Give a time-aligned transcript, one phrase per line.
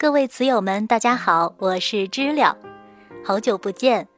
[0.00, 2.56] 各位词友们，大家好，我是知了，
[3.22, 4.08] 好久不见。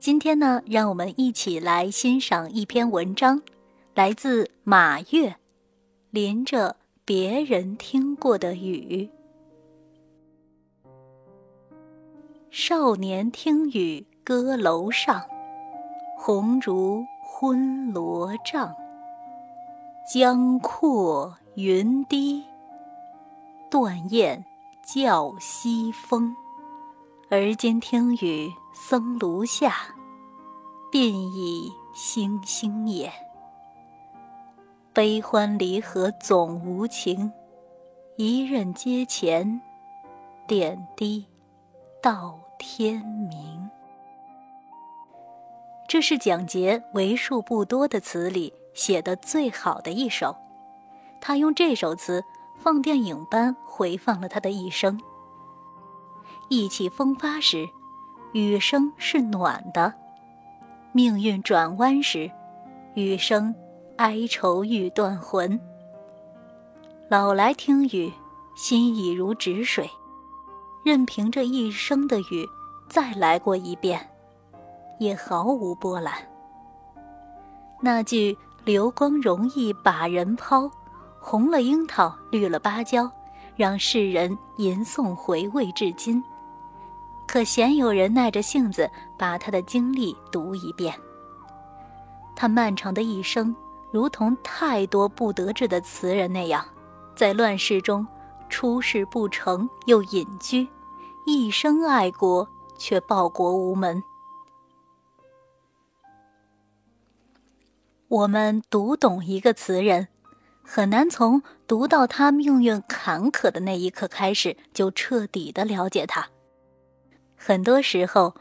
[0.00, 3.40] 今天呢，让我们一起来欣赏一篇文章，
[3.94, 5.36] 来自马月，
[6.10, 6.74] 淋着
[7.04, 9.08] 别人听过的雨。
[12.50, 15.22] 少年听雨歌楼上，
[16.16, 18.74] 红烛昏罗帐。
[20.12, 22.42] 江阔云低，
[23.70, 24.44] 断雁
[24.90, 26.34] 叫西风。
[27.28, 29.74] 而今听雨僧庐下，
[30.90, 33.12] 鬓已星星也。
[34.94, 37.30] 悲欢离合总无情，
[38.16, 39.60] 一任阶前，
[40.46, 41.26] 点滴
[42.02, 43.68] 到天明。
[45.86, 48.54] 这是蒋捷为数不多的词里。
[48.74, 50.36] 写的最好的一首，
[51.20, 52.22] 他用这首词
[52.58, 55.00] 放电影般回放了他的一生。
[56.48, 57.68] 意气风发时，
[58.32, 59.92] 雨声是暖的；
[60.92, 62.30] 命运转弯时，
[62.94, 63.54] 雨声
[63.96, 65.58] 哀愁欲断魂。
[67.08, 68.12] 老来听雨，
[68.56, 69.88] 心已如止水，
[70.84, 72.46] 任凭这一生的雨
[72.88, 74.10] 再来过一遍，
[74.98, 76.14] 也毫无波澜。
[77.80, 78.36] 那句。
[78.64, 80.70] 流光容易把人抛，
[81.20, 83.10] 红了樱桃，绿了芭蕉，
[83.56, 86.22] 让世人吟诵回味至今。
[87.26, 90.94] 可鲜有人耐着性子把他的经历读一遍。
[92.34, 93.54] 他漫长的一生，
[93.92, 96.64] 如同太多不得志的词人那样，
[97.14, 98.06] 在乱世中
[98.48, 100.66] 出世不成又隐居，
[101.26, 104.02] 一生爱国却报国无门。
[108.06, 110.08] 我们读懂一个词人，
[110.70, 116.28] 很难从读到他命运坎坷的那一刻开始就彻底的了解他。
[117.34, 118.34] 很多时候，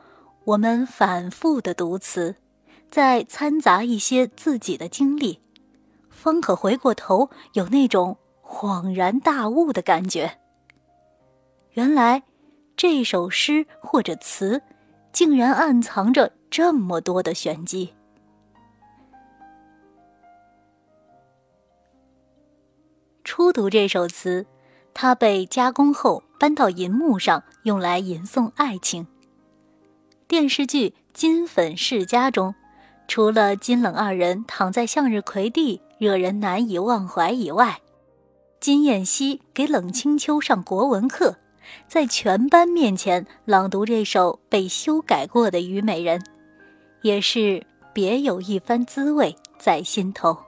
[0.44, 2.36] 我们反复的读词，
[2.92, 5.40] 再掺杂一些自己的经历，
[6.10, 10.38] 方可回过头有那种恍然大悟的感觉。
[11.72, 12.24] 原来，
[12.76, 14.62] 这首诗或者词，
[15.14, 17.94] 竟然暗藏着这么多的玄机。
[23.28, 24.46] 初读这首词，
[24.94, 29.06] 它被加工后搬到银幕上，用来吟诵爱情。
[30.30, 32.56] 电视剧《金粉世家》中，
[33.06, 37.82] 除了金冷二人躺在向日葵地，惹人难以忘怀以外，
[38.62, 41.36] 金燕西给冷清秋上国文课，
[41.86, 46.18] 在全班面前朗读这首被修改过的《虞美人》，
[47.02, 47.62] 也是
[47.92, 50.47] 别有一番滋味在心头。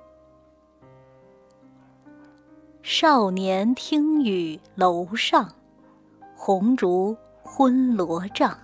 [2.81, 5.53] 少年听雨楼上，
[6.35, 8.57] 红烛昏罗帐。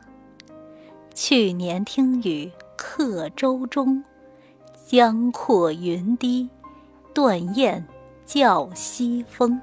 [1.14, 4.02] 去年听雨客舟中，
[4.88, 6.50] 江阔云低，
[7.14, 7.86] 断雁
[8.26, 9.62] 叫西风。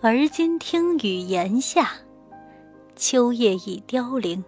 [0.00, 1.90] 而今听雨檐下，
[2.96, 4.42] 秋叶已凋零。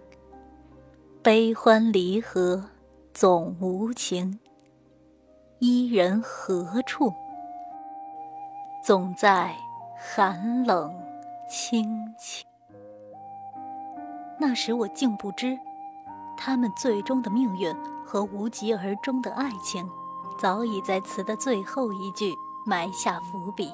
[1.21, 2.65] 悲欢离合
[3.13, 4.39] 总无情，
[5.59, 7.13] 伊人何处？
[8.83, 9.55] 总在
[9.95, 10.91] 寒冷
[11.47, 12.43] 清清。
[14.39, 15.55] 那时我竟不知，
[16.35, 17.71] 他们最终的命运
[18.03, 19.87] 和无疾而终的爱情，
[20.39, 22.33] 早已在词的最后一句
[22.65, 23.71] 埋下伏笔。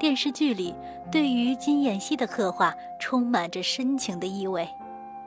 [0.00, 0.74] 电视剧里
[1.12, 4.68] 对于金燕西的刻画充满着深情的意味。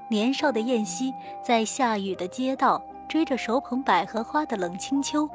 [0.10, 5.30] 年少的燕西在下雨的街道追着手捧百合花的冷清秋，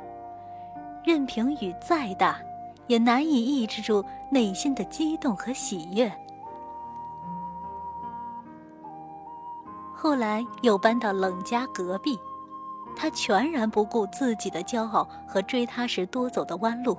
[1.03, 2.39] 任凭雨再大。
[2.87, 6.13] 也难以抑制住内心的激动和喜悦。
[9.95, 12.19] 后来又搬到冷家隔壁，
[12.95, 16.97] 他全然不顾自己的骄傲和追他时多走的弯路。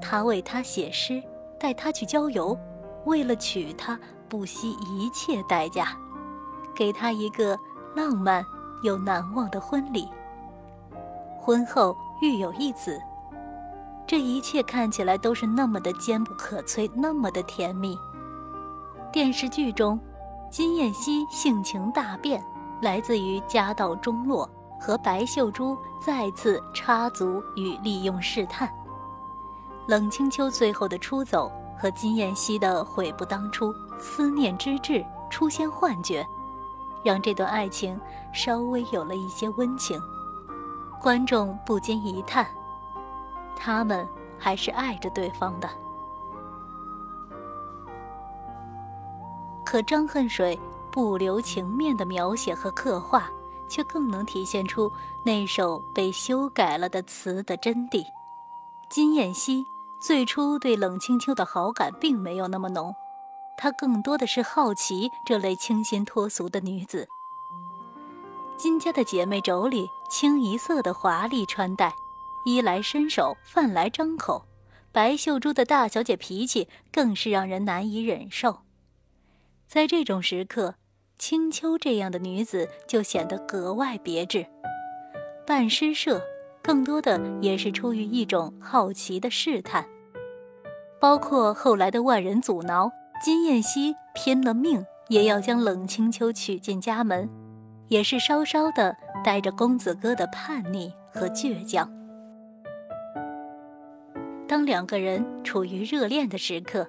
[0.00, 1.22] 他为他写诗，
[1.58, 2.56] 带他去郊游，
[3.04, 3.98] 为了娶她
[4.28, 5.96] 不惜一切代价，
[6.74, 7.58] 给她一个
[7.96, 8.44] 浪漫
[8.82, 10.08] 又难忘的婚礼。
[11.38, 13.00] 婚后育有一子。
[14.12, 17.98] 这一切看起来都是那么的坚不可摧，那么的甜蜜。
[19.10, 19.98] 电视剧中，
[20.50, 22.44] 金燕西性情大变，
[22.82, 24.46] 来自于家道中落，
[24.78, 28.70] 和白秀珠再次插足与利用试探。
[29.88, 31.50] 冷清秋最后的出走
[31.80, 36.22] 和金燕西的悔不当初、思念之至、出现幻觉，
[37.02, 37.98] 让这段爱情
[38.30, 39.98] 稍微有了一些温情。
[41.00, 42.46] 观众不禁一叹。
[43.56, 44.08] 他们
[44.38, 45.68] 还是爱着对方的。
[49.64, 50.58] 可张恨水
[50.90, 53.30] 不留情面的描写和刻画，
[53.68, 54.92] 却更能体现出
[55.24, 58.04] 那首被修改了的词的真谛。
[58.90, 59.64] 金燕西
[59.98, 62.94] 最初对冷清秋的好感并没有那么浓，
[63.56, 67.08] 他更多的是好奇这类清新脱俗的女子。
[68.58, 71.94] 金家的姐妹妯娌清一色的华丽穿戴，
[72.44, 74.46] 衣来伸手，饭来张口。
[74.90, 78.58] 白秀珠的大小姐脾气更是让人难以忍受。
[79.66, 80.74] 在这种时刻，
[81.18, 84.46] 青秋这样的女子就显得格外别致。
[85.46, 86.22] 办诗社
[86.62, 89.88] 更多的也是出于一种好奇的试探，
[91.00, 92.92] 包括后来的万人阻挠，
[93.24, 97.30] 金燕西拼了命也要将冷清秋娶进家门，
[97.88, 101.90] 也是稍稍的带着公子哥的叛逆和倔强。
[104.52, 106.86] 当两个人处于热恋的时刻，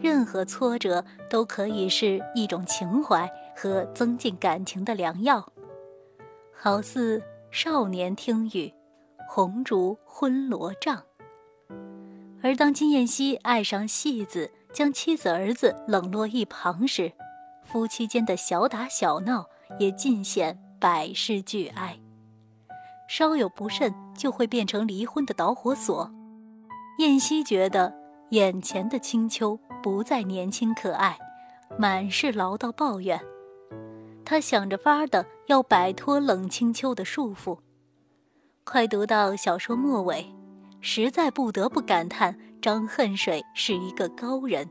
[0.00, 5.48] 任何挫折都可以是一种情怀和增进感情的良药，
[6.52, 7.22] 好似
[7.52, 8.74] 少年听雨，
[9.28, 11.00] 红烛昏罗帐。
[12.42, 17.12] 而当金燕西爱上戏子，将妻子儿子冷落一旁时，
[17.62, 19.46] 夫妻间的小打小闹
[19.78, 22.00] 也尽显百事俱哀，
[23.08, 26.10] 稍有不慎就会变成离婚的导火索。
[26.98, 27.92] 燕西觉得
[28.30, 31.18] 眼前的青秋不再年轻可爱，
[31.78, 33.20] 满是唠叨抱怨。
[34.24, 37.58] 他想着法儿的要摆脱冷清秋的束缚。
[38.64, 40.34] 快读到小说末尾，
[40.80, 44.68] 实在不得不感叹张恨水是一个高人。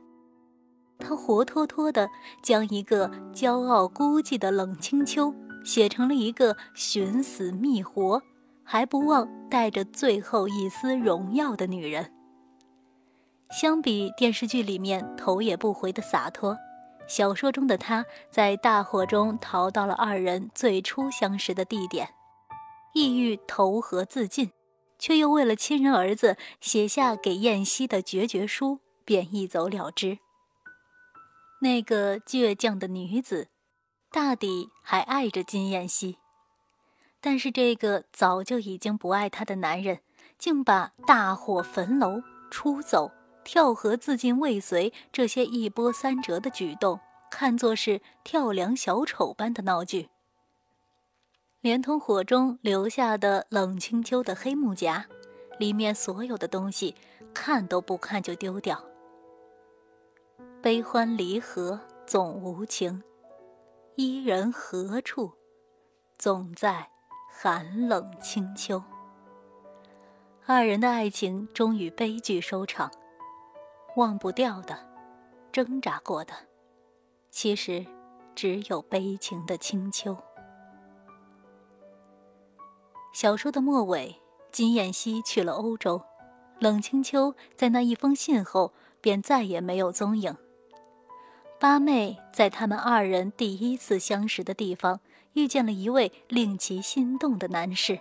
[0.98, 2.10] 他活脱脱的
[2.42, 5.31] 将一个骄傲孤寂的冷清秋
[5.63, 8.21] 写成了一个寻死觅活，
[8.66, 12.12] 还不忘带着最后一丝荣耀的女人。
[13.52, 16.58] 相比电视剧里面头也不回的洒脱，
[17.08, 22.10] 小说中的他在大火中逃到了二人最初相识的地点，
[22.94, 24.52] 意欲投河自尽，
[24.98, 30.18] 却又为了亲人儿子写下给燕西的决绝书，便一走了之。
[31.62, 33.50] 那个倔强的女子，
[34.12, 36.18] 大抵还爱着金燕西，
[37.25, 40.01] 但是这个早就已经不爱她的男人，
[40.38, 43.12] 竟把大火焚楼出走。
[43.44, 47.00] 跳河自尽未遂这些一波三折的举动，
[47.31, 50.10] 看作是跳梁小丑般的闹剧，
[51.62, 55.07] 连同火中留下的冷清秋的黑木夹，
[55.57, 56.94] 里面所有的东西，
[57.33, 58.83] 看都不看就丢掉。
[60.62, 63.01] 悲欢离合总无情，
[63.95, 65.33] 伊人何处？
[66.18, 66.89] 总在
[67.38, 68.82] 寒冷清秋。
[70.46, 72.90] 二人的爱情终于悲剧收场。
[73.98, 74.80] 忘不掉的，
[75.52, 76.34] 挣扎过的，
[77.30, 77.86] 其实
[78.36, 80.16] 只有悲情的清秋。
[83.14, 86.02] 小说的末尾，金燕西去了欧洲，
[86.60, 88.72] 冷清秋在那一封信后
[89.02, 90.38] 便再也没有踪影。
[91.60, 95.02] 八妹在他们二人第一次相识的地方
[95.36, 98.00] 遇见了一位令其心动的男士。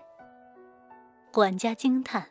[1.30, 2.30] 管家惊叹：“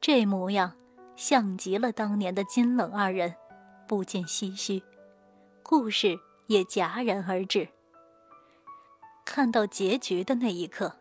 [0.00, 0.74] 这模样。”
[1.16, 3.34] 像极了当年的金冷二人，
[3.86, 4.82] 不禁唏嘘。
[5.62, 7.68] 故事也戛然而止。
[9.26, 10.96] 看到结局的那一刻，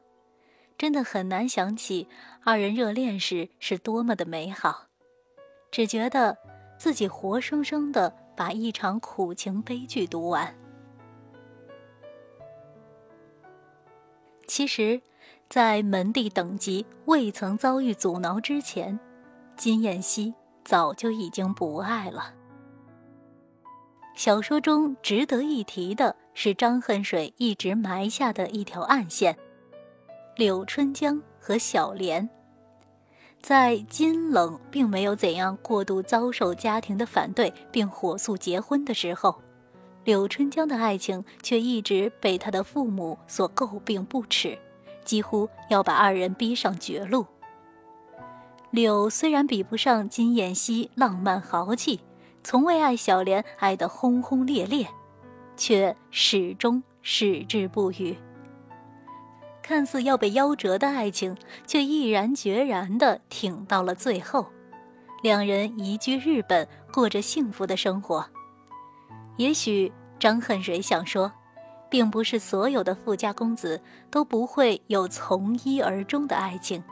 [0.77, 2.09] 真的很难想起
[2.43, 4.87] 二人热恋时是多么的美好，
[5.71, 6.37] 只觉得
[6.77, 10.53] 自己活生生的把一场苦情悲剧读完。
[14.49, 14.99] 其实，
[15.47, 18.99] 在门第等级未曾遭遇阻挠之前。
[19.55, 20.33] 金燕西
[20.65, 22.33] 早就已经不爱了。
[24.15, 29.37] 小说中值得一提的是张恨水一直埋下的一条暗线：
[30.35, 32.27] 柳春江和小莲。
[33.39, 39.39] 在金冷并没有怎样过度遭受家庭的反对，并火速结婚的时候，
[40.09, 44.57] 柳春江的爱情却一直被他的父母所诟病不耻，
[45.05, 47.27] 几乎要把二人逼上绝路。
[48.71, 51.99] 柳虽然比不上金燕西浪漫豪气，
[52.43, 54.87] 从未爱小莲爱得轰轰烈烈，
[55.55, 58.17] 却始终矢志不渝。
[59.61, 61.37] 看似要被夭折的爱情，
[61.67, 64.47] 却毅然决然地挺到了最后。
[65.21, 68.25] 两人移居日本，过着幸福的生活。
[69.37, 69.89] 也许
[70.19, 71.31] 张恨水想说，
[71.89, 76.83] 并不是所有的富家公子都不会有从一而终的爱情，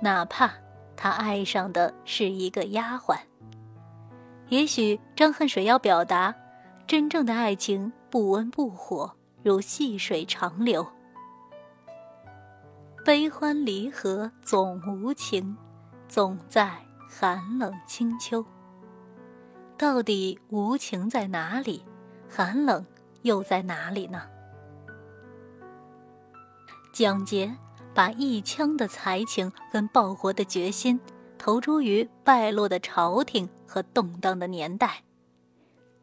[0.00, 0.50] 哪怕。
[0.96, 3.18] 他爱上的是一个丫鬟。
[4.48, 6.32] 也许张恨水要表达，
[6.86, 10.86] 真正的爱情不温不火，如细水长流。
[13.04, 15.56] 悲欢离合总无情，
[16.06, 18.46] 总在寒冷清秋。
[19.76, 21.84] 到底无情在哪里？
[22.36, 22.84] 寒冷
[23.22, 24.22] 又在哪里呢？
[26.92, 27.54] 蒋捷
[27.94, 30.98] 把一腔的才情跟报国的决心
[31.38, 35.04] 投诸于败落的朝廷和动荡的年代。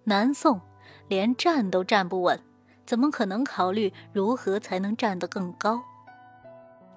[0.06, 0.62] 南宋
[1.10, 2.42] 连站都站不稳，
[2.86, 5.82] 怎么可能考虑如何才能站得更高？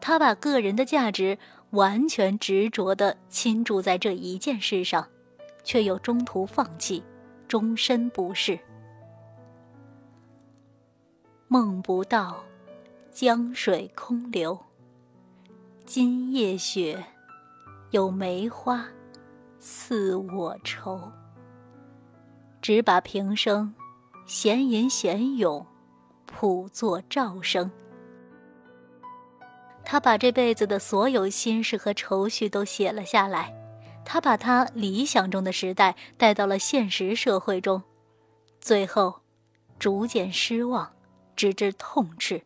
[0.00, 1.36] 他把个人的价值
[1.70, 5.08] 完全执着地倾注在这一件事上，
[5.64, 7.02] 却又中途放弃，
[7.48, 8.56] 终身不仕。
[11.54, 12.42] 梦不到。
[13.12, 14.58] 江水空流。
[15.86, 17.04] 今夜雪，
[17.92, 18.84] 有梅花，
[19.60, 21.00] 似我愁。
[22.60, 23.72] 只把平生，
[24.26, 25.64] 闲吟闲咏，
[26.26, 27.70] 谱作赵生。
[29.84, 33.54] 他把这辈子的所有心事和愁绪都写了下来，
[34.04, 37.80] 他把他理想中的时代带到了现实社会中，
[38.60, 39.20] 最后，
[39.78, 40.90] 逐渐失望，
[41.34, 42.44] 直至痛斥。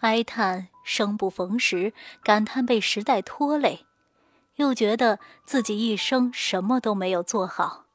[0.00, 3.86] 哀叹生不逢时，感叹被时代拖累，
[4.56, 7.86] 又觉得自己一生什么都没有做好。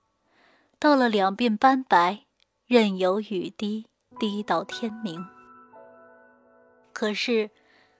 [0.79, 2.25] 到了两鬓斑白，
[2.65, 3.85] 任由雨滴
[4.19, 5.25] 滴到天明。
[6.91, 7.51] 可是，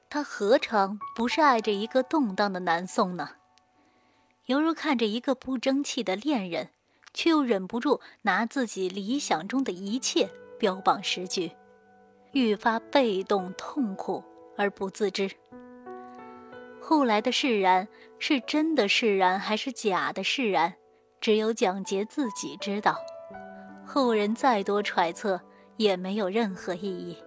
[0.10, 3.36] 他何尝不是爱着一个动荡的南宋呢？
[4.48, 6.72] 犹如看着一个不争气的恋人，
[7.14, 11.52] 却又忍不住拿自己理想中的一切标榜时局。
[12.32, 14.24] 愈发被动痛苦
[14.58, 15.30] 而不自知。
[16.80, 17.88] 后来的释然
[18.20, 20.74] 是真的释然还是假的释然，
[21.20, 22.96] 只有蒋捷自己知道。
[23.86, 25.40] 后人再多揣测
[25.78, 27.18] 也没有任何意义。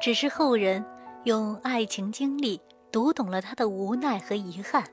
[0.00, 0.84] 只是后人
[1.24, 4.84] 用爱情经历读懂了他的无奈和遗憾，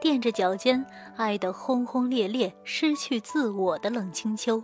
[0.00, 0.84] 垫着脚尖
[1.16, 4.62] 爱得轰轰烈烈、失去自我的冷清秋，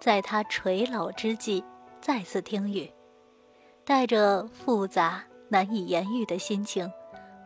[0.00, 1.64] 在他垂老之际。
[2.04, 2.92] 再次听雨，
[3.82, 6.92] 带着复杂难以言喻的心情，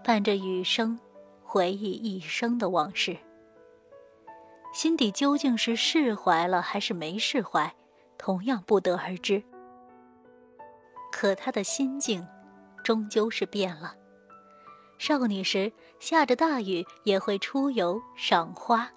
[0.03, 0.99] 伴着雨声，
[1.45, 3.17] 回忆一生的往事。
[4.75, 7.73] 心底究竟是释怀了还是没释怀，
[8.19, 9.41] 同样不得而知。
[11.13, 12.27] 可他的心境，
[12.83, 13.95] 终究是变了。
[14.99, 18.91] 少女时下着大雨也会出游赏花，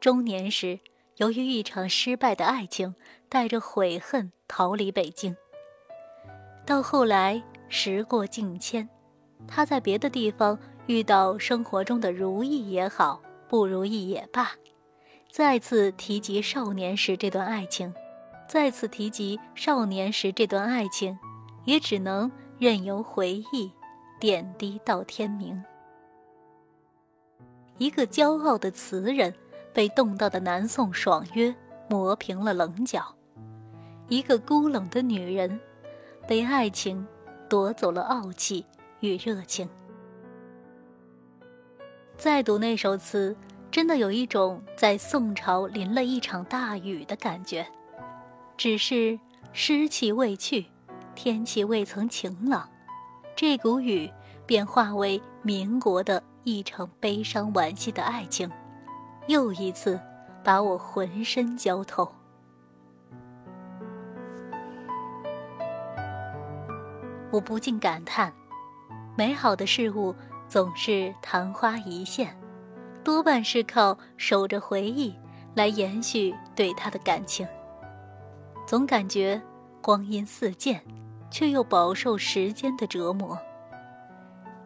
[0.00, 0.80] 中年时。
[1.18, 2.94] 由于一场失败的爱情，
[3.32, 5.34] 带着悔恨逃离北京。
[6.66, 8.86] 到后来，时过境迁，
[9.48, 14.50] 他在别的地方遇到生活中的如意也好，不如意也罢，
[15.30, 17.94] 再次提及少年时这段爱情，
[18.46, 21.18] 再次提及少年时这段爱情，
[21.64, 23.72] 也只能任由回忆
[24.20, 25.64] 点滴到天明。
[27.78, 29.34] 一个骄傲的词人。
[29.74, 31.54] 被动荡的南宋爽约
[31.88, 33.02] 磨平了棱角，
[34.12, 35.58] 一个孤冷的女人，
[36.28, 37.06] 被爱情
[37.48, 38.62] 夺走了傲气
[39.00, 39.66] 与热情。
[42.18, 43.34] 再读那首词，
[43.70, 47.66] 真的有一种在宋朝淋了一场大雨的感觉，
[48.54, 49.18] 只是
[49.54, 50.66] 湿气未去，
[51.14, 52.68] 天气未曾晴朗，
[53.34, 54.12] 这股雨
[54.44, 58.52] 便化为民国的一场悲伤惋惜的爱情。
[59.26, 59.98] 又一次，
[60.44, 62.12] 把我浑身浇透。
[67.32, 68.30] 我不禁感叹：
[69.16, 70.14] 美好的事物
[70.48, 72.36] 总是昙花一现，
[73.02, 75.14] 多半是靠守着回忆
[75.54, 77.48] 来延续对他的感情。
[78.66, 79.40] 总感觉
[79.80, 80.84] 光阴似箭，
[81.30, 83.38] 却又饱受时间的折磨。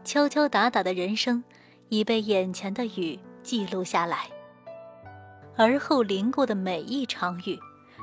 [0.03, 1.45] 敲敲打打的人生，
[1.89, 4.27] 已被眼前的雨记录下来。
[5.57, 7.57] 而后淋过的每一场雨，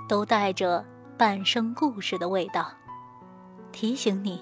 [0.07, 0.85] 都带着
[1.17, 2.71] 半生故事的味道，
[3.71, 4.41] 提醒你，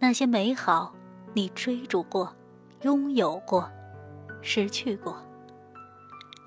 [0.00, 0.94] 那些美好，
[1.34, 2.32] 你追逐过，
[2.82, 3.68] 拥有过，
[4.40, 5.16] 失去过。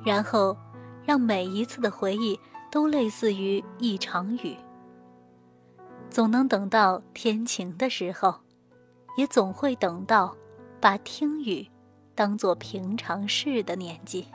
[0.05, 0.57] 然后，
[1.05, 2.39] 让每一次的回忆
[2.71, 4.55] 都类似于一场雨。
[6.09, 8.33] 总能等到天晴的时候，
[9.17, 10.35] 也总会等到
[10.79, 11.69] 把听雨
[12.15, 14.27] 当做平常事的年纪。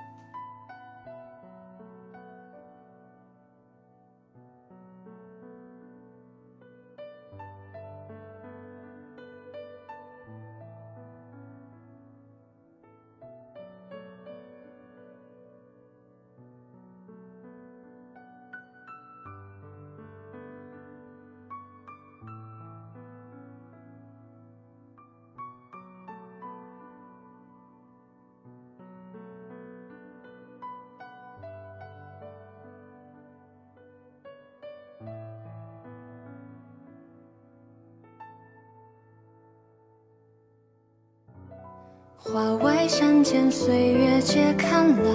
[42.32, 45.10] 花外山间，岁月皆看老。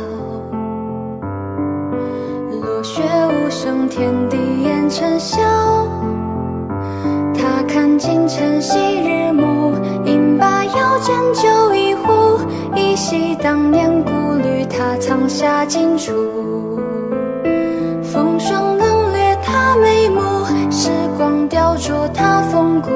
[2.62, 5.42] 落雪无声，天地掩尘嚣。
[7.36, 9.74] 他看尽晨曦日暮，
[10.06, 12.40] 饮罢腰间酒一壶，
[12.78, 16.14] 依稀当年故旅，他藏下金锄。
[18.02, 22.90] 风霜冷冽，他眉目；时光雕琢，他风骨。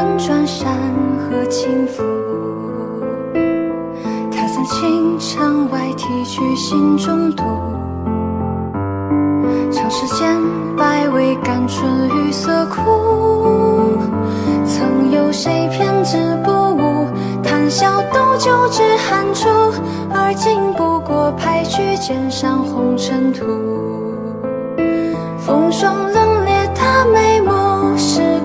[0.00, 0.72] 轮转山
[1.18, 2.02] 河倾覆。
[4.32, 7.44] 他自青城外提取心中毒。
[9.70, 10.26] 长时间，
[10.74, 13.98] 百味甘醇与色苦。
[14.64, 17.06] 曾有谁偏执不悟？
[17.42, 19.48] 谈笑斗酒知寒处，
[20.14, 23.44] 而今不过拍去肩上红尘土。
[25.38, 26.39] 风霜冷，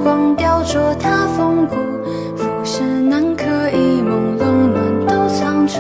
[0.06, 1.76] 光雕琢他风骨，
[2.38, 5.80] 浮世难刻，一梦冷暖都藏住。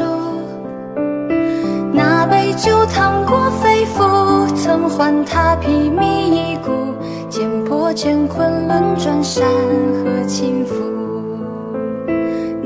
[1.93, 6.71] 那杯酒烫过肺腑，曾唤他披靡一顾。
[7.29, 10.73] 剑破乾坤，轮转山河倾覆。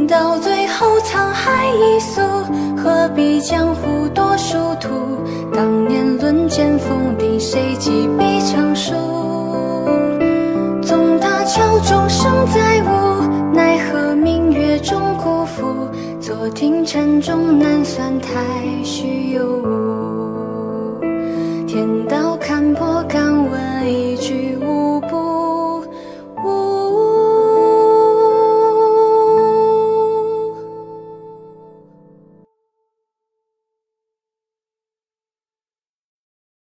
[0.08, 2.22] 到最后沧海一粟，
[2.78, 4.88] 何必江湖多殊途？
[5.54, 8.94] 当年论剑锋利，谁几笔成书？
[11.82, 15.90] 众生再无奈何，明月中辜负。
[16.20, 18.30] 坐听禅钟难算太
[18.84, 21.00] 虚有无，
[21.66, 22.29] 天道。